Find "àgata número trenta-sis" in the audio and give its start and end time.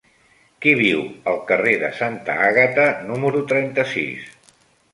2.47-4.29